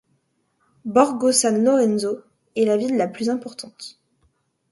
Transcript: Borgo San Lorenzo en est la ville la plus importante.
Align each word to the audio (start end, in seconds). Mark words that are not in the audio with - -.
Borgo 0.83 1.31
San 1.31 1.63
Lorenzo 1.63 2.21
en 2.21 2.21
est 2.55 2.65
la 2.65 2.75
ville 2.75 2.97
la 2.97 3.07
plus 3.07 3.29
importante. 3.29 4.01